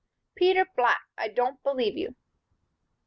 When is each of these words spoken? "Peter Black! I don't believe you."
"Peter 0.33 0.65
Black! 0.75 1.03
I 1.15 1.27
don't 1.27 1.61
believe 1.61 1.95
you." 1.95 2.15